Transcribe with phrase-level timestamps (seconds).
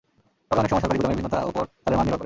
[0.47, 2.19] তবে অনেক সময় সরকারি গুদামের ভিন্নতা ওপর চালের মান নির্ভর করে।